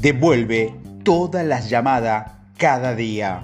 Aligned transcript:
Devuelve 0.00 0.72
todas 1.02 1.44
las 1.44 1.68
llamadas 1.68 2.30
cada 2.56 2.94
día. 2.94 3.42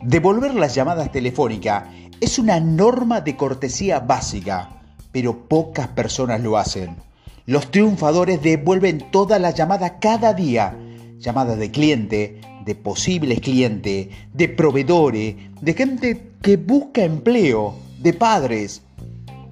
Devolver 0.00 0.54
las 0.54 0.74
llamadas 0.74 1.12
telefónicas 1.12 1.84
es 2.22 2.38
una 2.38 2.58
norma 2.58 3.20
de 3.20 3.36
cortesía 3.36 4.00
básica, 4.00 4.80
pero 5.12 5.46
pocas 5.46 5.88
personas 5.88 6.40
lo 6.40 6.56
hacen. 6.56 6.96
Los 7.44 7.70
triunfadores 7.70 8.40
devuelven 8.40 9.10
todas 9.10 9.38
las 9.38 9.56
llamadas 9.56 9.92
cada 10.00 10.32
día. 10.32 10.74
Llamadas 11.18 11.58
de 11.58 11.70
cliente, 11.70 12.40
de 12.64 12.74
posibles 12.74 13.40
clientes, 13.40 14.08
de 14.32 14.48
proveedores, 14.48 15.36
de 15.60 15.74
gente 15.74 16.30
que 16.40 16.56
busca 16.56 17.04
empleo, 17.04 17.74
de 17.98 18.14
padres. 18.14 18.80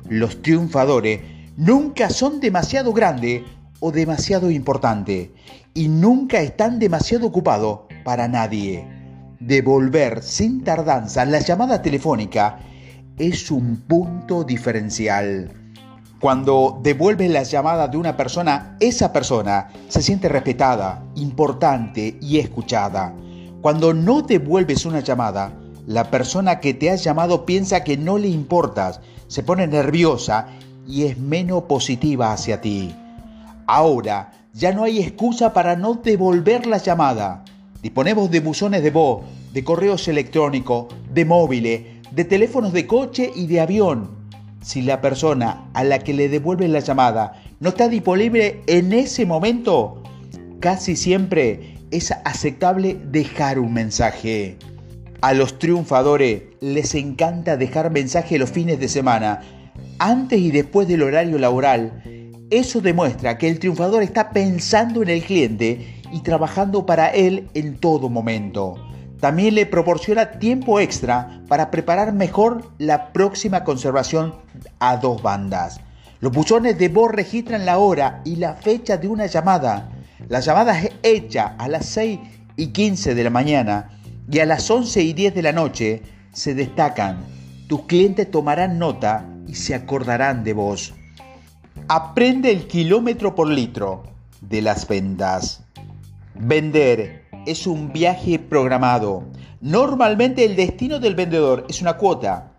Los 0.09 0.41
triunfadores 0.41 1.21
nunca 1.59 2.09
son 2.09 2.41
demasiado 2.41 2.95
grandes 2.95 3.43
o 3.83 3.91
demasiado 3.91 4.51
importantes 4.51 5.31
y 5.75 5.89
nunca 5.89 6.41
están 6.41 6.79
demasiado 6.79 7.27
ocupados 7.27 7.81
para 8.05 8.29
nadie. 8.29 8.87
Devolver 9.41 10.23
sin 10.23 10.63
tardanza 10.63 11.25
la 11.25 11.41
llamada 11.41 11.83
telefónica 11.83 12.61
es 13.19 13.51
un 13.51 13.83
punto 13.89 14.45
diferencial. 14.45 15.51
Cuando 16.21 16.79
devuelves 16.81 17.29
la 17.33 17.43
llamada 17.43 17.89
de 17.89 17.97
una 17.97 18.17
persona, 18.17 18.77
esa 18.79 19.13
persona 19.13 19.69
se 19.89 20.01
siente 20.01 20.29
respetada, 20.29 21.05
importante 21.17 22.17
y 22.21 22.39
escuchada. 22.39 23.13
Cuando 23.61 23.93
no 23.93 24.23
devuelves 24.23 24.87
una 24.87 25.01
llamada, 25.01 25.53
la 25.89 26.09
persona 26.09 26.61
que 26.61 26.75
te 26.75 26.91
ha 26.91 26.95
llamado 26.95 27.45
piensa 27.45 27.83
que 27.83 27.97
no 27.97 28.17
le 28.17 28.29
importas, 28.29 29.01
se 29.27 29.43
pone 29.43 29.67
nerviosa 29.67 30.47
y 30.87 31.07
es 31.07 31.19
menos 31.19 31.65
positiva 31.65 32.33
hacia 32.33 32.61
ti. 32.61 32.95
Ahora 33.67 34.33
ya 34.53 34.73
no 34.73 34.85
hay 34.85 35.01
excusa 35.01 35.53
para 35.53 35.77
no 35.77 35.95
devolver 35.95 36.67
la 36.67 36.79
llamada. 36.79 37.45
Disponemos 37.83 38.31
de 38.31 38.41
buzones 38.41 38.83
de 38.83 38.91
voz, 38.91 39.25
de 39.53 39.65
correos 39.65 40.07
electrónicos, 40.09 40.87
de 41.13 41.25
móviles, 41.25 41.83
de 42.11 42.25
teléfonos 42.25 42.73
de 42.73 42.87
coche 42.87 43.33
y 43.35 43.47
de 43.47 43.61
avión. 43.61 44.11
Si 44.63 44.83
la 44.83 45.01
persona 45.01 45.69
a 45.75 45.83
la 45.83 45.99
que 45.99 46.15
le 46.15 46.29
devuelves 46.29 46.71
la 46.71 46.81
llamada 46.81 47.43
no 47.59 47.71
está 47.71 47.89
disponible 47.89 48.63
en 48.67 48.93
ese 48.93 49.27
momento, 49.27 50.03
casi 50.61 50.95
siempre 50.95 51.79
es 51.91 52.13
aceptable 52.25 52.99
dejar 53.11 53.59
un 53.59 53.73
mensaje. 53.73 54.57
A 55.21 55.35
los 55.35 55.59
triunfadores 55.59 56.43
les 56.61 56.95
encanta 56.95 57.57
dejar 57.57 57.91
mensaje 57.91 58.39
los 58.39 58.51
fines 58.51 58.81
de 58.81 58.89
semana, 58.89 59.41
antes 59.99 60.41
y 60.41 60.51
después 60.51 60.89
del 60.89 61.03
horario 61.03 61.39
laboral. 61.39 62.03
Eso 62.53 62.83
demuestra 62.83 63.39
que 63.39 63.49
el 63.49 63.59
triunfador 63.59 64.03
está 64.03 64.29
pensando 64.29 65.03
en 65.03 65.09
el 65.09 65.23
cliente 65.23 66.03
y 66.13 66.21
trabajando 66.21 66.85
para 66.85 67.09
él 67.09 67.49
en 67.55 67.79
todo 67.79 68.11
momento. 68.11 68.75
También 69.21 69.55
le 69.55 69.65
proporciona 69.65 70.33
tiempo 70.33 70.79
extra 70.79 71.41
para 71.49 71.71
preparar 71.71 72.13
mejor 72.13 72.71
la 72.77 73.11
próxima 73.15 73.65
conservación 73.65 74.35
a 74.81 74.99
dos 74.99 75.23
bandas. 75.23 75.81
Los 76.21 76.33
buzones 76.33 76.77
de 76.77 76.91
voz 76.91 77.11
registran 77.13 77.65
la 77.65 77.79
hora 77.79 78.21
y 78.23 78.37
la 78.37 78.53
fecha 78.53 78.99
de 78.99 79.09
una 79.09 79.25
llamada. 79.25 79.89
La 80.29 80.41
llamada 80.41 80.79
es 80.79 80.91
hecha 81.03 81.57
a 81.57 81.69
las 81.69 81.87
6 81.87 82.21
y 82.57 82.67
15 82.67 83.15
de 83.15 83.25
la 83.25 83.31
mañana 83.31 83.99
y 84.31 84.41
a 84.41 84.45
las 84.45 84.71
11 84.71 85.03
y 85.03 85.15
10 85.15 85.35
de 85.35 85.43
la 85.43 85.53
noche 85.53 86.03
se 86.35 86.53
destacan. 86.53 87.25
Tus 87.67 87.87
clientes 87.87 88.31
tomarán 88.31 88.79
nota 88.79 89.27
y 89.49 89.55
se 89.55 89.75
acordarán 89.75 90.45
de 90.45 90.53
vos. 90.53 90.93
Aprende 91.89 92.51
el 92.51 92.67
kilómetro 92.67 93.35
por 93.35 93.49
litro 93.49 94.05
de 94.41 94.63
las 94.63 94.87
ventas. 94.87 95.65
Vender 96.35 97.25
es 97.47 97.67
un 97.67 97.93
viaje 97.93 98.39
programado. 98.39 99.25
Normalmente 99.61 100.45
el 100.45 100.57
destino 100.57 100.99
del 100.99 101.15
vendedor 101.15 101.67
es 101.69 101.83
una 101.83 101.95
cuota, 101.95 102.53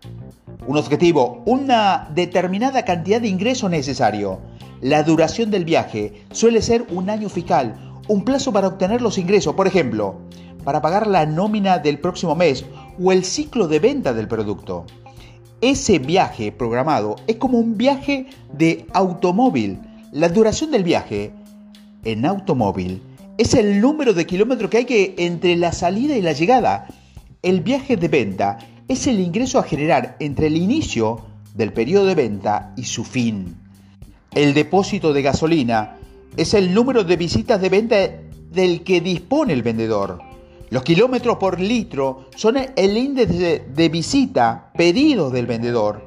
un 0.66 0.76
objetivo, 0.76 1.42
una 1.46 2.08
determinada 2.14 2.84
cantidad 2.84 3.20
de 3.20 3.28
ingreso 3.28 3.68
necesario. 3.68 4.40
La 4.80 5.02
duración 5.02 5.50
del 5.50 5.64
viaje 5.64 6.24
suele 6.32 6.60
ser 6.60 6.86
un 6.90 7.08
año 7.08 7.28
fiscal, 7.28 8.00
un 8.08 8.24
plazo 8.24 8.52
para 8.52 8.68
obtener 8.68 9.00
los 9.00 9.18
ingresos, 9.18 9.54
por 9.54 9.66
ejemplo, 9.66 10.20
para 10.64 10.82
pagar 10.82 11.06
la 11.06 11.24
nómina 11.26 11.78
del 11.78 11.98
próximo 11.98 12.34
mes 12.34 12.64
o 13.02 13.12
el 13.12 13.24
ciclo 13.24 13.68
de 13.68 13.78
venta 13.78 14.12
del 14.12 14.28
producto. 14.28 14.86
Ese 15.64 15.98
viaje 15.98 16.52
programado 16.52 17.16
es 17.26 17.36
como 17.36 17.58
un 17.58 17.78
viaje 17.78 18.26
de 18.52 18.84
automóvil. 18.92 19.78
La 20.12 20.28
duración 20.28 20.70
del 20.70 20.84
viaje 20.84 21.32
en 22.04 22.26
automóvil 22.26 23.00
es 23.38 23.54
el 23.54 23.80
número 23.80 24.12
de 24.12 24.26
kilómetros 24.26 24.70
que 24.70 24.76
hay 24.76 24.84
que 24.84 25.14
entre 25.16 25.56
la 25.56 25.72
salida 25.72 26.18
y 26.18 26.20
la 26.20 26.32
llegada. 26.32 26.86
El 27.40 27.62
viaje 27.62 27.96
de 27.96 28.08
venta 28.08 28.58
es 28.88 29.06
el 29.06 29.18
ingreso 29.20 29.58
a 29.58 29.62
generar 29.62 30.16
entre 30.20 30.48
el 30.48 30.58
inicio 30.58 31.24
del 31.54 31.72
periodo 31.72 32.04
de 32.04 32.14
venta 32.14 32.74
y 32.76 32.84
su 32.84 33.02
fin. 33.02 33.56
El 34.34 34.52
depósito 34.52 35.14
de 35.14 35.22
gasolina 35.22 35.96
es 36.36 36.52
el 36.52 36.74
número 36.74 37.04
de 37.04 37.16
visitas 37.16 37.58
de 37.58 37.70
venta 37.70 37.96
del 38.52 38.82
que 38.82 39.00
dispone 39.00 39.54
el 39.54 39.62
vendedor. 39.62 40.33
Los 40.70 40.82
kilómetros 40.82 41.36
por 41.36 41.60
litro 41.60 42.28
son 42.36 42.56
el 42.56 42.96
índice 42.96 43.64
de 43.68 43.88
visita 43.88 44.70
pedido 44.76 45.30
del 45.30 45.46
vendedor. 45.46 46.02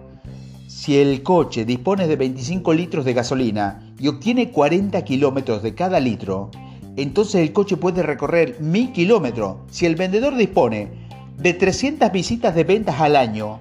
Si 0.67 0.97
el 0.97 1.21
coche 1.23 1.63
dispone 1.63 2.07
de 2.07 2.15
25 2.15 2.73
litros 2.73 3.05
de 3.05 3.13
gasolina 3.13 3.93
y 3.99 4.07
obtiene 4.07 4.51
40 4.51 5.03
kilómetros 5.03 5.61
de 5.61 5.75
cada 5.75 5.99
litro, 5.99 6.49
entonces 6.95 7.41
el 7.41 7.53
coche 7.53 7.77
puede 7.77 8.01
recorrer 8.03 8.59
1000 8.59 8.91
kilómetros. 8.91 9.57
Si 9.69 9.85
el 9.85 9.95
vendedor 9.95 10.35
dispone 10.35 10.89
de 11.37 11.53
300 11.53 12.11
visitas 12.11 12.55
de 12.55 12.63
ventas 12.63 12.99
al 12.99 13.15
año, 13.15 13.59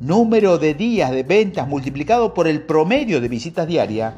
número 0.00 0.58
de 0.58 0.74
días 0.74 1.10
de 1.10 1.22
ventas 1.22 1.66
multiplicado 1.66 2.34
por 2.34 2.46
el 2.46 2.62
promedio 2.62 3.20
de 3.20 3.28
visitas 3.28 3.66
diarias, 3.66 4.14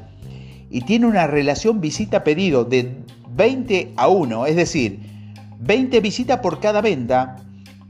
y 0.69 0.81
tiene 0.81 1.07
una 1.07 1.29
relación 1.29 1.81
visita-pedido 1.81 2.65
de 2.65 2.97
20 3.31 3.93
a 3.97 4.09
1, 4.09 4.47
es 4.47 4.57
decir, 4.57 5.16
20 5.61 6.01
visitas 6.01 6.41
por 6.41 6.61
cada 6.61 6.81
venta, 6.81 7.37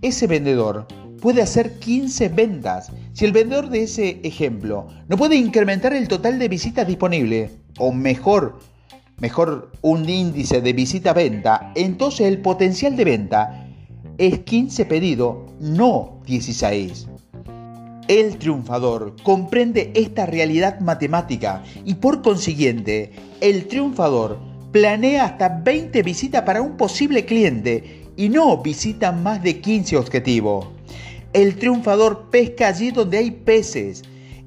ese 0.02 0.26
vendedor 0.26 0.86
puede 1.20 1.42
hacer 1.42 1.78
15 1.78 2.28
ventas. 2.28 2.92
Si 3.12 3.24
el 3.24 3.32
vendedor 3.32 3.68
de 3.70 3.82
ese 3.82 4.20
ejemplo 4.22 4.88
no 5.08 5.16
puede 5.16 5.36
incrementar 5.36 5.92
el 5.94 6.08
total 6.08 6.38
de 6.38 6.48
visitas 6.48 6.86
disponibles, 6.86 7.52
o 7.78 7.92
mejor, 7.92 8.58
mejor 9.18 9.72
un 9.82 10.08
índice 10.08 10.60
de 10.60 10.72
visita-venta, 10.72 11.72
entonces 11.74 12.26
el 12.26 12.40
potencial 12.40 12.96
de 12.96 13.04
venta 13.04 13.66
es 14.18 14.40
15 14.40 14.84
pedidos, 14.86 15.36
no 15.60 16.20
16. 16.26 17.08
El 18.08 18.38
triunfador 18.38 19.16
comprende 19.22 19.90
esta 19.94 20.26
realidad 20.26 20.80
matemática 20.80 21.64
y 21.84 21.94
por 21.94 22.22
consiguiente, 22.22 23.12
el 23.40 23.66
triunfador 23.66 24.38
planea 24.76 25.24
hasta 25.24 25.48
20 25.48 26.02
visitas 26.02 26.42
para 26.42 26.60
un 26.60 26.76
posible 26.76 27.24
cliente 27.24 28.04
y 28.14 28.28
no 28.28 28.58
visita 28.58 29.10
más 29.10 29.42
de 29.42 29.58
15 29.62 29.96
objetivos. 29.96 30.68
El 31.32 31.56
triunfador 31.56 32.28
pesca 32.28 32.68
allí 32.68 32.90
donde 32.90 33.16
hay 33.16 33.30
peces. 33.30 34.02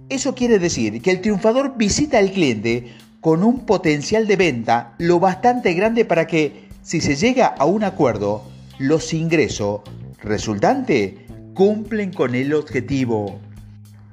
Eso 0.07 0.35
quiere 0.35 0.59
decir 0.59 1.01
que 1.01 1.09
el 1.09 1.21
triunfador 1.21 1.77
visita 1.77 2.19
al 2.19 2.31
cliente 2.31 2.93
con 3.21 3.43
un 3.43 3.65
potencial 3.65 4.27
de 4.27 4.35
venta 4.35 4.93
lo 4.99 5.19
bastante 5.19 5.73
grande 5.73 6.05
para 6.05 6.27
que, 6.27 6.67
si 6.83 7.01
se 7.01 7.15
llega 7.15 7.47
a 7.47 7.65
un 7.65 7.83
acuerdo, 7.83 8.43
los 8.77 9.15
ingresos 9.15 9.81
resultantes 10.21 11.13
cumplen 11.55 12.13
con 12.13 12.35
el 12.35 12.53
objetivo. 12.53 13.39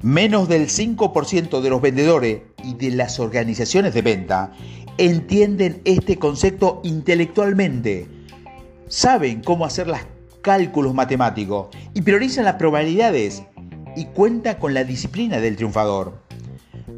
Menos 0.00 0.48
del 0.48 0.68
5% 0.68 1.60
de 1.60 1.68
los 1.68 1.82
vendedores 1.82 2.40
y 2.64 2.72
de 2.72 2.92
las 2.92 3.20
organizaciones 3.20 3.92
de 3.92 4.00
venta 4.00 4.52
entienden 4.98 5.80
este 5.84 6.18
concepto 6.18 6.80
intelectualmente. 6.84 8.08
Saben 8.88 9.42
cómo 9.42 9.64
hacer 9.64 9.86
los 9.86 9.98
cálculos 10.42 10.94
matemáticos 10.94 11.68
y 11.94 12.02
priorizan 12.02 12.44
las 12.44 12.54
probabilidades 12.54 13.42
y 13.96 14.06
cuentan 14.06 14.56
con 14.56 14.74
la 14.74 14.84
disciplina 14.84 15.40
del 15.40 15.56
triunfador. 15.56 16.22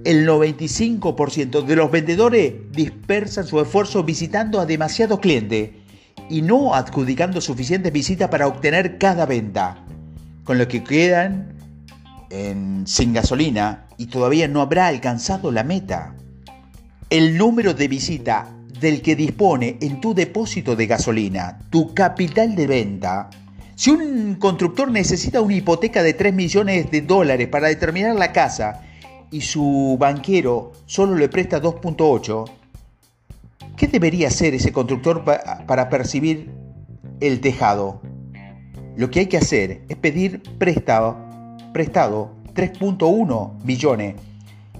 El 0.05 0.29
95% 0.29 1.65
de 1.65 1.77
los 1.77 1.91
vendedores 1.91 2.55
dispersan 2.73 3.47
su 3.47 3.61
esfuerzo 3.61 4.05
visitando 4.05 4.61
a 4.61 4.67
demasiados 4.67 5.19
clientes 5.19 5.71
y 6.29 6.43
no 6.43 6.75
adjudicando 6.75 7.41
suficientes 7.41 7.93
visitas 7.93 8.29
para 8.29 8.47
obtener 8.47 8.99
cada 8.99 9.27
venta, 9.27 9.85
con 10.45 10.59
lo 10.59 10.69
que 10.69 10.85
quedan 10.85 11.55
sin 12.85 13.15
gasolina 13.15 13.87
y 13.97 14.07
todavía 14.07 14.47
no 14.49 14.61
habrá 14.61 14.89
alcanzado 14.89 15.51
la 15.51 15.65
meta. 15.65 16.15
El 17.11 17.39
número 17.39 17.73
de 17.73 17.89
visita 17.89 18.55
del 18.81 19.01
que 19.01 19.17
dispone 19.17 19.79
en 19.81 20.01
tu 20.01 20.15
depósito 20.15 20.77
de 20.77 20.87
gasolina, 20.87 21.59
tu 21.71 21.95
capital 21.95 22.55
de 22.55 22.67
venta. 22.67 23.31
Si 23.75 23.91
un 23.91 24.35
constructor 24.35 24.91
necesita 24.91 25.41
una 25.41 25.55
hipoteca 25.55 26.03
de 26.03 26.13
3 26.13 26.35
millones 26.35 26.91
de 26.91 27.01
dólares 27.01 27.49
para 27.49 27.69
determinar 27.69 28.15
la 28.15 28.33
casa 28.33 28.83
y 29.31 29.41
su 29.41 29.97
banquero 29.99 30.73
solo 30.85 31.17
le 31.17 31.29
presta 31.29 31.63
2.8, 31.63 32.51
¿Qué 33.79 33.87
debería 33.87 34.27
hacer 34.27 34.55
ese 34.55 34.73
constructor 34.73 35.25
para 35.25 35.89
percibir 35.89 36.51
el 37.21 37.41
tejado? 37.41 38.03
Lo 38.97 39.09
que 39.09 39.21
hay 39.21 39.27
que 39.27 39.37
hacer 39.37 39.83
es 39.89 39.97
pedir 39.97 40.43
prestado, 40.59 41.17
prestado 41.73 42.35
3.1 42.55 43.63
billones 43.63 44.17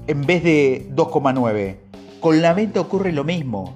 en 0.09 0.27
vez 0.27 0.43
de 0.43 0.89
2,9. 0.91 1.88
Con 2.21 2.43
la 2.43 2.53
venta 2.53 2.81
ocurre 2.81 3.13
lo 3.13 3.23
mismo. 3.23 3.75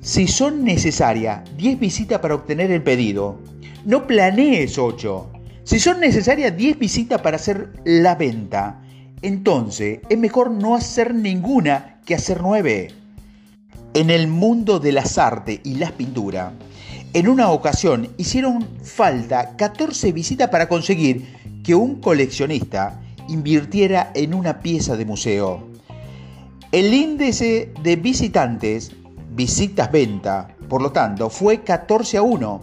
Si 0.00 0.26
son 0.26 0.64
necesarias 0.64 1.42
10 1.56 1.78
visitas 1.78 2.18
para 2.18 2.34
obtener 2.34 2.72
el 2.72 2.82
pedido, 2.82 3.38
no 3.84 4.06
planees 4.08 4.76
8. 4.76 5.30
Si 5.62 5.78
son 5.78 6.00
necesarias 6.00 6.56
10 6.56 6.78
visitas 6.78 7.20
para 7.20 7.36
hacer 7.36 7.72
la 7.84 8.16
venta, 8.16 8.82
entonces 9.22 10.00
es 10.08 10.18
mejor 10.18 10.50
no 10.50 10.74
hacer 10.74 11.14
ninguna 11.14 12.00
que 12.04 12.16
hacer 12.16 12.40
9. 12.42 12.88
En 13.94 14.10
el 14.10 14.26
mundo 14.26 14.80
de 14.80 14.92
las 14.92 15.16
artes 15.16 15.60
y 15.62 15.74
las 15.74 15.92
pinturas, 15.92 16.52
en 17.12 17.28
una 17.28 17.50
ocasión 17.50 18.08
hicieron 18.16 18.66
falta 18.82 19.56
14 19.56 20.10
visitas 20.10 20.48
para 20.48 20.68
conseguir 20.68 21.36
que 21.62 21.74
un 21.76 22.00
coleccionista 22.00 23.00
invirtiera 23.28 24.10
en 24.14 24.34
una 24.34 24.58
pieza 24.58 24.96
de 24.96 25.04
museo. 25.04 25.69
El 26.72 26.94
índice 26.94 27.72
de 27.82 27.96
visitantes, 27.96 28.92
visitas-venta, 29.32 30.54
por 30.68 30.80
lo 30.80 30.92
tanto, 30.92 31.28
fue 31.28 31.64
14 31.64 32.18
a 32.18 32.22
1. 32.22 32.60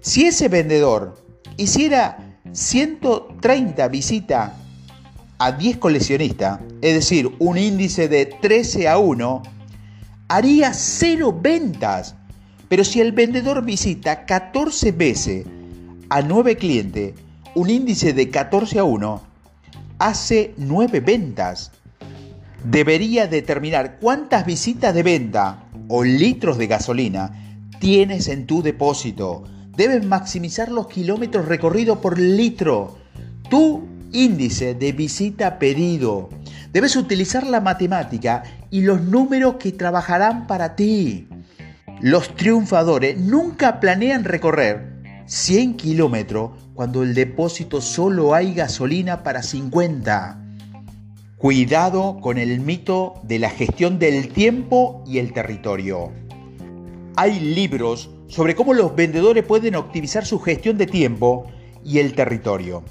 Si 0.00 0.26
ese 0.26 0.48
vendedor 0.48 1.24
hiciera 1.56 2.36
130 2.50 3.86
visitas 3.86 4.50
a 5.38 5.52
10 5.52 5.76
coleccionistas, 5.76 6.58
es 6.82 6.94
decir, 6.94 7.32
un 7.38 7.56
índice 7.56 8.08
de 8.08 8.26
13 8.26 8.88
a 8.88 8.98
1, 8.98 9.42
haría 10.26 10.74
cero 10.74 11.38
ventas. 11.40 12.16
Pero 12.68 12.82
si 12.82 13.00
el 13.00 13.12
vendedor 13.12 13.64
visita 13.64 14.24
14 14.24 14.90
veces 14.90 15.46
a 16.08 16.22
9 16.22 16.56
clientes, 16.56 17.14
un 17.54 17.70
índice 17.70 18.14
de 18.14 18.30
14 18.30 18.80
a 18.80 18.84
1, 18.84 19.22
hace 20.00 20.54
9 20.56 20.98
ventas. 20.98 21.70
Debería 22.64 23.26
determinar 23.26 23.98
cuántas 24.00 24.46
visitas 24.46 24.94
de 24.94 25.02
venta 25.02 25.64
o 25.88 26.02
litros 26.02 26.56
de 26.56 26.66
gasolina 26.66 27.60
tienes 27.78 28.28
en 28.28 28.46
tu 28.46 28.62
depósito. 28.62 29.44
Debes 29.76 30.06
maximizar 30.06 30.70
los 30.72 30.86
kilómetros 30.86 31.46
recorridos 31.46 31.98
por 31.98 32.18
litro. 32.18 32.96
Tu 33.50 33.86
índice 34.12 34.74
de 34.74 34.92
visita 34.92 35.58
pedido. 35.58 36.30
Debes 36.72 36.96
utilizar 36.96 37.46
la 37.46 37.60
matemática 37.60 38.42
y 38.70 38.80
los 38.80 39.02
números 39.02 39.56
que 39.56 39.72
trabajarán 39.72 40.46
para 40.46 40.74
ti. 40.74 41.28
Los 42.00 42.34
triunfadores 42.34 43.18
nunca 43.18 43.78
planean 43.78 44.24
recorrer 44.24 45.22
100 45.26 45.76
kilómetros 45.76 46.52
cuando 46.72 47.02
el 47.02 47.14
depósito 47.14 47.82
solo 47.82 48.34
hay 48.34 48.54
gasolina 48.54 49.22
para 49.22 49.42
50. 49.42 50.43
Cuidado 51.36 52.20
con 52.20 52.38
el 52.38 52.60
mito 52.60 53.14
de 53.24 53.40
la 53.40 53.50
gestión 53.50 53.98
del 53.98 54.28
tiempo 54.28 55.02
y 55.04 55.18
el 55.18 55.32
territorio. 55.32 56.12
Hay 57.16 57.40
libros 57.40 58.08
sobre 58.28 58.54
cómo 58.54 58.72
los 58.72 58.94
vendedores 58.94 59.44
pueden 59.44 59.74
optimizar 59.74 60.24
su 60.24 60.38
gestión 60.38 60.78
de 60.78 60.86
tiempo 60.86 61.46
y 61.84 61.98
el 61.98 62.14
territorio. 62.14 62.84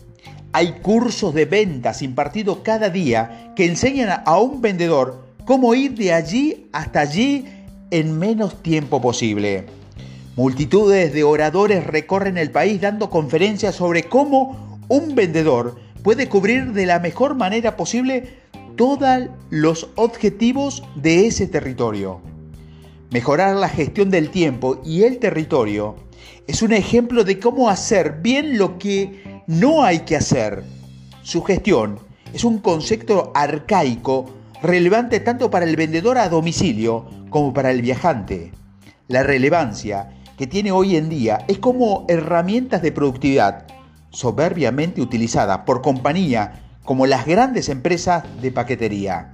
Hay 0.51 0.73
cursos 0.81 1.33
de 1.33 1.45
ventas 1.45 2.01
impartidos 2.01 2.59
cada 2.63 2.89
día 2.89 3.53
que 3.55 3.65
enseñan 3.65 4.21
a 4.25 4.37
un 4.37 4.61
vendedor 4.61 5.25
cómo 5.45 5.73
ir 5.73 5.95
de 5.95 6.13
allí 6.13 6.67
hasta 6.73 6.99
allí 6.99 7.45
en 7.91 8.19
menos 8.19 8.61
tiempo 8.61 9.01
posible. 9.01 9.65
Multitudes 10.35 11.13
de 11.13 11.23
oradores 11.23 11.87
recorren 11.87 12.37
el 12.37 12.51
país 12.51 12.81
dando 12.81 13.09
conferencias 13.09 13.75
sobre 13.75 14.03
cómo 14.03 14.79
un 14.89 15.15
vendedor 15.15 15.82
puede 16.03 16.27
cubrir 16.27 16.73
de 16.73 16.85
la 16.85 16.99
mejor 16.99 17.35
manera 17.35 17.77
posible 17.77 18.41
todos 18.75 19.29
los 19.49 19.89
objetivos 19.95 20.83
de 20.95 21.27
ese 21.27 21.47
territorio. 21.47 22.21
Mejorar 23.09 23.55
la 23.55 23.69
gestión 23.69 24.09
del 24.09 24.29
tiempo 24.29 24.81
y 24.83 25.03
el 25.03 25.19
territorio 25.19 25.95
es 26.47 26.61
un 26.61 26.73
ejemplo 26.73 27.23
de 27.23 27.39
cómo 27.39 27.69
hacer 27.69 28.19
bien 28.21 28.57
lo 28.57 28.77
que 28.77 29.41
no 29.47 29.83
hay 29.83 29.99
que 29.99 30.15
hacer. 30.15 30.63
Su 31.21 31.41
gestión 31.43 31.99
es 32.33 32.43
un 32.43 32.57
concepto 32.57 33.31
arcaico 33.33 34.25
relevante 34.61 35.19
tanto 35.19 35.49
para 35.49 35.65
el 35.65 35.75
vendedor 35.75 36.17
a 36.17 36.29
domicilio 36.29 37.05
como 37.29 37.53
para 37.53 37.71
el 37.71 37.81
viajante. 37.81 38.51
La 39.07 39.23
relevancia 39.23 40.09
que 40.37 40.47
tiene 40.47 40.71
hoy 40.71 40.95
en 40.95 41.09
día 41.09 41.45
es 41.47 41.59
como 41.59 42.05
herramientas 42.09 42.81
de 42.81 42.91
productividad 42.91 43.67
soberbiamente 44.13 45.01
utilizadas 45.01 45.59
por 45.65 45.81
compañía 45.81 46.61
como 46.85 47.05
las 47.05 47.25
grandes 47.25 47.67
empresas 47.67 48.23
de 48.41 48.51
paquetería. 48.51 49.33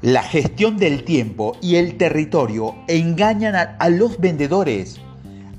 La 0.00 0.22
gestión 0.22 0.78
del 0.78 1.04
tiempo 1.04 1.56
y 1.60 1.76
el 1.76 1.96
territorio 1.96 2.76
engañan 2.86 3.56
a, 3.56 3.62
a, 3.78 3.88
los 3.90 4.18
vendedores. 4.18 5.00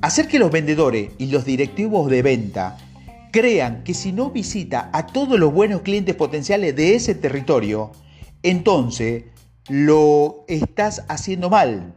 Hacer 0.01 0.27
que 0.27 0.39
los 0.39 0.49
vendedores 0.49 1.11
y 1.17 1.27
los 1.27 1.45
directivos 1.45 2.09
de 2.09 2.21
venta 2.21 2.77
crean 3.31 3.83
que 3.83 3.93
si 3.93 4.13
no 4.13 4.31
visita 4.31 4.89
a 4.93 5.07
todos 5.07 5.37
los 5.37 5.53
buenos 5.53 5.81
clientes 5.81 6.15
potenciales 6.15 6.75
de 6.75 6.95
ese 6.95 7.15
territorio, 7.15 7.91
entonces 8.41 9.25
lo 9.67 10.45
estás 10.47 11.03
haciendo 11.09 11.49
mal 11.49 11.95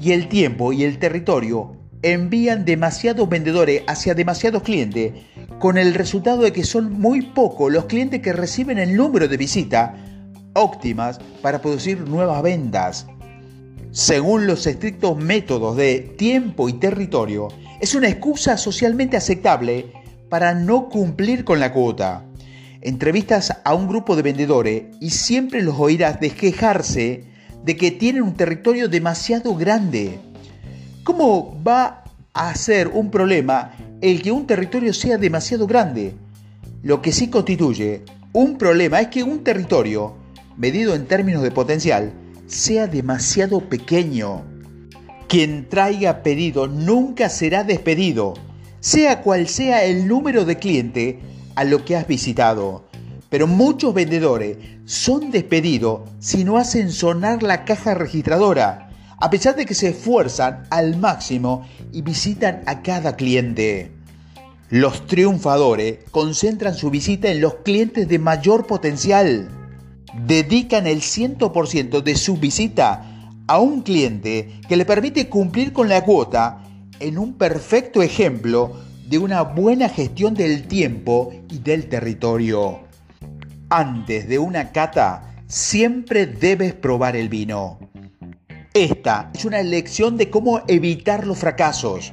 y 0.00 0.12
el 0.12 0.28
tiempo 0.28 0.72
y 0.72 0.84
el 0.84 0.98
territorio 0.98 1.76
envían 2.02 2.64
demasiados 2.64 3.28
vendedores 3.28 3.82
hacia 3.86 4.14
demasiados 4.14 4.62
clientes, 4.62 5.12
con 5.58 5.78
el 5.78 5.94
resultado 5.94 6.42
de 6.42 6.52
que 6.52 6.64
son 6.64 6.92
muy 6.92 7.22
pocos 7.22 7.72
los 7.72 7.86
clientes 7.86 8.20
que 8.20 8.32
reciben 8.32 8.78
el 8.78 8.96
número 8.96 9.28
de 9.28 9.36
visitas 9.36 9.92
óptimas 10.54 11.18
para 11.42 11.60
producir 11.60 12.00
nuevas 12.00 12.42
ventas. 12.42 13.06
Según 13.90 14.46
los 14.46 14.66
estrictos 14.66 15.16
métodos 15.16 15.76
de 15.76 16.00
tiempo 16.18 16.68
y 16.68 16.74
territorio, 16.74 17.48
es 17.80 17.94
una 17.94 18.08
excusa 18.08 18.58
socialmente 18.58 19.16
aceptable 19.16 19.92
para 20.28 20.54
no 20.54 20.88
cumplir 20.88 21.44
con 21.44 21.60
la 21.60 21.72
cuota. 21.72 22.24
Entrevistas 22.82 23.56
a 23.64 23.74
un 23.74 23.88
grupo 23.88 24.14
de 24.16 24.22
vendedores 24.22 24.84
y 25.00 25.10
siempre 25.10 25.62
los 25.62 25.76
oirás 25.78 26.20
desquejarse 26.20 27.24
de 27.64 27.76
que 27.76 27.90
tienen 27.90 28.22
un 28.22 28.34
territorio 28.34 28.88
demasiado 28.88 29.54
grande. 29.54 30.18
¿Cómo 31.02 31.62
va 31.66 32.04
a 32.34 32.54
ser 32.54 32.88
un 32.88 33.10
problema 33.10 33.72
el 34.00 34.22
que 34.22 34.32
un 34.32 34.46
territorio 34.46 34.92
sea 34.92 35.18
demasiado 35.18 35.66
grande? 35.66 36.14
Lo 36.82 37.00
que 37.00 37.12
sí 37.12 37.28
constituye 37.28 38.02
un 38.32 38.58
problema 38.58 39.00
es 39.00 39.08
que 39.08 39.22
un 39.22 39.42
territorio, 39.42 40.14
medido 40.56 40.94
en 40.94 41.06
términos 41.06 41.42
de 41.42 41.50
potencial, 41.50 42.12
sea 42.46 42.86
demasiado 42.86 43.60
pequeño. 43.60 44.44
Quien 45.26 45.68
traiga 45.68 46.22
pedido 46.22 46.68
nunca 46.68 47.28
será 47.30 47.64
despedido, 47.64 48.34
sea 48.80 49.22
cual 49.22 49.48
sea 49.48 49.84
el 49.84 50.06
número 50.06 50.44
de 50.44 50.58
cliente 50.58 51.20
a 51.54 51.64
lo 51.64 51.84
que 51.84 51.96
has 51.96 52.06
visitado. 52.06 52.84
Pero 53.30 53.46
muchos 53.46 53.94
vendedores 53.94 54.58
son 54.84 55.30
despedidos 55.30 56.02
si 56.20 56.44
no 56.44 56.58
hacen 56.58 56.92
sonar 56.92 57.42
la 57.42 57.64
caja 57.64 57.94
registradora, 57.94 58.85
a 59.18 59.30
pesar 59.30 59.56
de 59.56 59.64
que 59.64 59.74
se 59.74 59.88
esfuerzan 59.88 60.64
al 60.70 60.96
máximo 60.96 61.66
y 61.92 62.02
visitan 62.02 62.62
a 62.66 62.82
cada 62.82 63.16
cliente. 63.16 63.92
Los 64.68 65.06
triunfadores 65.06 65.98
concentran 66.10 66.74
su 66.74 66.90
visita 66.90 67.28
en 67.30 67.40
los 67.40 67.56
clientes 67.56 68.08
de 68.08 68.18
mayor 68.18 68.66
potencial. 68.66 69.48
Dedican 70.26 70.86
el 70.86 71.00
100% 71.00 72.02
de 72.02 72.16
su 72.16 72.36
visita 72.36 73.04
a 73.46 73.60
un 73.60 73.82
cliente 73.82 74.60
que 74.68 74.76
le 74.76 74.84
permite 74.84 75.28
cumplir 75.28 75.72
con 75.72 75.88
la 75.88 76.04
cuota 76.04 76.64
en 76.98 77.18
un 77.18 77.34
perfecto 77.34 78.02
ejemplo 78.02 78.76
de 79.08 79.18
una 79.18 79.42
buena 79.42 79.88
gestión 79.88 80.34
del 80.34 80.66
tiempo 80.66 81.32
y 81.48 81.58
del 81.58 81.88
territorio. 81.88 82.80
Antes 83.68 84.28
de 84.28 84.38
una 84.38 84.72
cata, 84.72 85.32
siempre 85.46 86.26
debes 86.26 86.74
probar 86.74 87.14
el 87.14 87.28
vino. 87.28 87.78
Esta 88.76 89.30
es 89.32 89.46
una 89.46 89.62
lección 89.62 90.18
de 90.18 90.28
cómo 90.28 90.60
evitar 90.68 91.26
los 91.26 91.38
fracasos. 91.38 92.12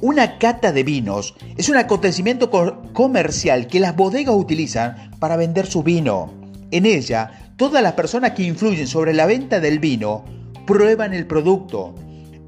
Una 0.00 0.38
cata 0.38 0.72
de 0.72 0.82
vinos 0.82 1.36
es 1.56 1.68
un 1.68 1.76
acontecimiento 1.76 2.50
comercial 2.92 3.68
que 3.68 3.78
las 3.78 3.94
bodegas 3.94 4.34
utilizan 4.34 5.12
para 5.20 5.36
vender 5.36 5.66
su 5.66 5.84
vino. 5.84 6.34
En 6.72 6.84
ella, 6.84 7.52
todas 7.56 7.80
las 7.80 7.92
personas 7.92 8.32
que 8.32 8.42
influyen 8.42 8.88
sobre 8.88 9.14
la 9.14 9.26
venta 9.26 9.60
del 9.60 9.78
vino 9.78 10.24
prueban 10.66 11.14
el 11.14 11.28
producto. 11.28 11.94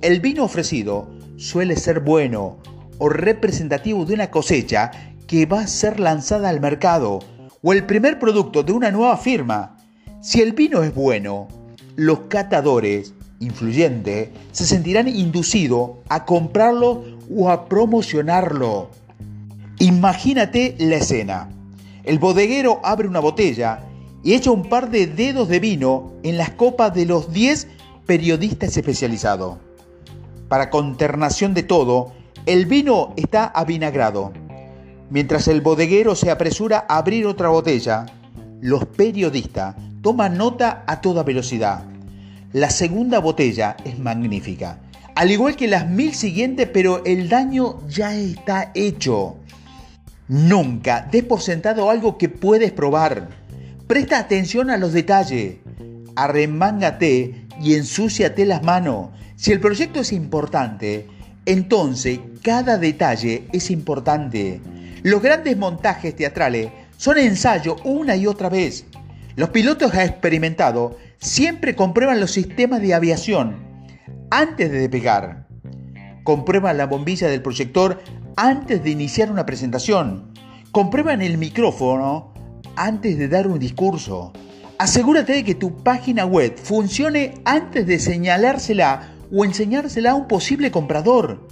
El 0.00 0.19
vino 0.19 0.42
ofrecido 0.42 1.09
suele 1.37 1.76
ser 1.76 2.00
bueno 2.00 2.59
o 2.99 3.09
representativo 3.11 4.04
de 4.04 4.14
una 4.14 4.28
cosecha 4.28 4.90
que 5.28 5.47
va 5.47 5.61
a 5.61 5.66
ser 5.69 6.00
lanzada 6.00 6.49
al 6.49 6.61
mercado 6.61 7.21
o 7.62 7.73
el 7.73 7.87
primer 7.87 8.19
producto 8.19 8.64
de 8.64 8.73
una 8.73 8.90
nueva 8.90 9.16
firma. 9.19 9.76
Si 10.21 10.40
el 10.40 10.50
vino 10.50 10.83
es 10.83 10.92
bueno, 10.92 11.47
los 11.95 12.23
catadores 12.23 13.14
influyente, 13.43 14.33
se 14.53 14.65
sentirán 14.65 15.09
inducidos 15.09 15.93
a 16.09 16.25
comprarlo 16.25 17.05
o 17.35 17.51
a 17.51 17.67
promocionarlo. 17.67 18.91
Imagínate 19.79 20.77
la 20.79 20.97
escena. 20.97 21.49
El 22.05 22.19
bodeguero 22.19 22.81
abre 22.85 23.09
una 23.09 23.21
botella 23.21 23.81
y 24.23 24.35
echa 24.35 24.51
un 24.51 24.69
par 24.69 24.91
de 24.91 25.07
dedos 25.07 25.49
de 25.49 25.61
vino 25.61 26.13
en 26.23 26.37
las 26.37 26.51
copas 26.51 26.95
de 26.95 27.07
los 27.07 27.33
10 27.33 27.69
periodistas 28.07 28.77
especializados. 28.77 29.59
Para 30.49 30.71
conternación 30.71 31.55
de 31.55 31.63
todo, 31.63 32.13
el 32.47 32.67
vino 32.67 33.13
está 33.17 33.47
avinagrado. 33.47 34.33
Mientras 35.11 35.49
el 35.49 35.61
bodeguero 35.61 36.15
se 36.15 36.31
apresura 36.31 36.87
a 36.89 36.99
abrir 36.99 37.27
otra 37.27 37.49
botella, 37.49 38.07
los 38.61 38.85
periodistas 38.85 39.75
toman 40.03 40.37
nota 40.37 40.85
a 40.87 41.01
toda 41.01 41.23
velocidad. 41.23 41.92
La 42.52 42.68
segunda 42.68 43.18
botella 43.18 43.78
es 43.82 43.99
magnífica, 43.99 44.78
al 45.14 45.30
igual 45.30 45.56
que 45.56 45.68
las 45.68 45.88
mil 45.88 46.14
siguientes, 46.14 46.68
pero 46.71 47.02
el 47.06 47.30
daño 47.30 47.80
ya 47.88 48.14
está 48.14 48.73
hecho. 48.75 49.37
Nunca 50.28 51.09
des 51.11 51.25
por 51.25 51.40
sentado 51.40 51.88
algo 51.88 52.18
que 52.18 52.28
puedes 52.28 52.71
probar. 52.71 53.30
Presta 53.87 54.18
atención 54.18 54.68
a 54.68 54.76
los 54.76 54.92
detalles. 54.92 55.56
Arremángate 56.14 57.47
y 57.59 57.75
ensúciate 57.75 58.44
las 58.44 58.62
manos. 58.62 59.09
Si 59.35 59.50
el 59.50 59.59
proyecto 59.59 60.00
es 60.00 60.12
importante, 60.12 61.06
entonces 61.47 62.21
cada 62.42 62.76
detalle 62.76 63.49
es 63.54 63.71
importante. 63.71 64.61
Los 65.02 65.23
grandes 65.23 65.56
montajes 65.56 66.14
teatrales 66.14 66.68
son 66.99 67.16
ensayo 67.16 67.76
una 67.85 68.14
y 68.14 68.26
otra 68.26 68.50
vez. 68.50 68.85
Los 69.35 69.49
pilotos 69.49 69.95
experimentados 69.95 70.97
siempre 71.19 71.75
comprueban 71.75 72.21
los 72.21 72.33
sistemas 72.33 72.83
de 72.83 72.95
aviación 72.95 73.57
antes 74.31 74.71
de 74.71 74.81
despegar. 74.81 75.47
Comprueban 76.25 76.77
la 76.77 76.87
bombilla 76.87 77.29
del 77.29 77.43
proyector 77.43 78.03
antes 78.37 78.85
de 78.85 78.91
iniciar 78.91 79.31
una 79.31 79.47
presentación. 79.47 80.33
Comprueban 80.71 81.23
el 81.23 81.39
micrófono 81.39 82.33
antes 82.77 83.19
de 83.19 83.29
dar 83.29 83.47
un 83.47 83.59
discurso. 83.59 84.33
Asegúrate 84.79 85.33
de 85.33 85.45
que 85.45 85.55
tu 85.55 85.83
página 85.83 86.27
web 86.27 86.57
funcione 86.57 87.35
antes 87.45 87.87
de 87.87 87.99
señalársela 87.99 89.15
o 89.33 89.45
enseñársela 89.45 90.11
a 90.11 90.15
un 90.15 90.29
posible 90.29 90.71
comprador. 90.71 91.49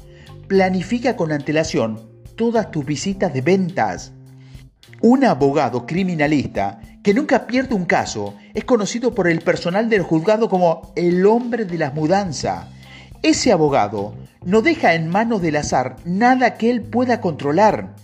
Planifica 0.49 1.17
con 1.17 1.33
antelación 1.33 2.11
todas 2.37 2.71
tus 2.71 2.85
visitas 2.85 3.33
de 3.33 3.41
ventas. 3.41 4.13
Un 5.03 5.25
abogado 5.25 5.87
criminalista 5.87 6.79
que 7.03 7.15
nunca 7.15 7.47
pierde 7.47 7.75
un 7.75 7.87
caso 7.87 8.35
es 8.53 8.65
conocido 8.65 9.15
por 9.15 9.29
el 9.29 9.41
personal 9.41 9.89
del 9.89 10.03
juzgado 10.03 10.51
como 10.51 10.93
el 10.95 11.25
hombre 11.25 11.65
de 11.65 11.79
las 11.79 11.95
mudanzas. 11.95 12.67
Ese 13.23 13.51
abogado 13.51 14.15
no 14.45 14.61
deja 14.61 14.95
en 14.95 15.09
manos 15.09 15.41
del 15.41 15.57
azar 15.57 15.97
nada 16.05 16.59
que 16.59 16.69
él 16.69 16.83
pueda 16.83 17.23
controlar. 17.23 17.97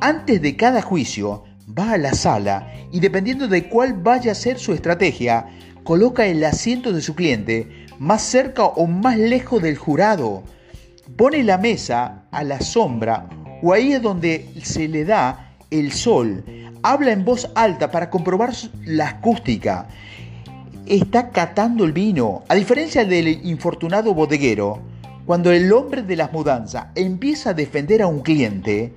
Antes 0.00 0.42
de 0.42 0.56
cada 0.56 0.82
juicio, 0.82 1.44
va 1.66 1.92
a 1.92 1.98
la 1.98 2.14
sala 2.14 2.68
y 2.90 2.98
dependiendo 2.98 3.46
de 3.46 3.68
cuál 3.68 3.94
vaya 3.94 4.32
a 4.32 4.34
ser 4.34 4.58
su 4.58 4.72
estrategia, 4.72 5.46
coloca 5.84 6.26
el 6.26 6.42
asiento 6.42 6.92
de 6.92 7.00
su 7.00 7.14
cliente 7.14 7.86
más 8.00 8.22
cerca 8.22 8.64
o 8.64 8.88
más 8.88 9.18
lejos 9.18 9.62
del 9.62 9.78
jurado. 9.78 10.42
Pone 11.16 11.44
la 11.44 11.58
mesa 11.58 12.24
a 12.32 12.42
la 12.42 12.60
sombra 12.60 13.28
o 13.62 13.72
ahí 13.72 13.92
es 13.92 14.02
donde 14.02 14.50
se 14.64 14.88
le 14.88 15.04
da 15.04 15.43
el 15.74 15.92
sol. 15.92 16.44
Habla 16.82 17.12
en 17.12 17.24
voz 17.24 17.50
alta 17.54 17.90
para 17.90 18.08
comprobar 18.08 18.52
la 18.84 19.08
acústica. 19.08 19.88
Está 20.86 21.30
catando 21.30 21.84
el 21.84 21.92
vino. 21.92 22.44
A 22.48 22.54
diferencia 22.54 23.04
del 23.04 23.28
infortunado 23.46 24.14
bodeguero, 24.14 24.80
cuando 25.26 25.50
el 25.50 25.72
hombre 25.72 26.02
de 26.02 26.16
las 26.16 26.32
mudanzas 26.32 26.86
empieza 26.94 27.50
a 27.50 27.54
defender 27.54 28.02
a 28.02 28.06
un 28.06 28.20
cliente, 28.20 28.94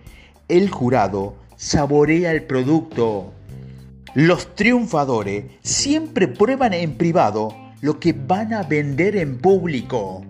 el 0.48 0.70
jurado 0.70 1.36
saborea 1.56 2.32
el 2.32 2.44
producto. 2.44 3.34
Los 4.14 4.56
triunfadores 4.56 5.46
siempre 5.62 6.28
prueban 6.28 6.74
en 6.74 6.96
privado 6.96 7.56
lo 7.82 8.00
que 8.00 8.14
van 8.14 8.54
a 8.54 8.64
vender 8.64 9.16
en 9.16 9.40
público. 9.40 10.24